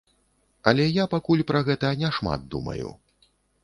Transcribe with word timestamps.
Але 0.71 0.87
я 0.87 1.05
пакуль 1.13 1.45
пра 1.53 1.63
гэта 1.69 1.95
не 2.03 2.09
шмат 2.19 2.53
думаю. 2.57 2.87